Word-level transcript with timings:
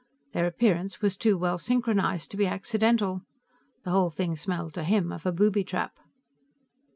Their 0.33 0.47
appearance 0.47 1.03
was 1.03 1.15
too 1.15 1.37
well 1.37 1.59
synchronized 1.59 2.31
to 2.31 2.37
be 2.37 2.47
accidental. 2.47 3.21
The 3.83 3.91
whole 3.91 4.09
thing 4.09 4.35
smelled 4.35 4.73
to 4.73 4.83
him 4.83 5.11
of 5.11 5.27
a 5.27 5.31
booby 5.31 5.63
trap. 5.63 5.99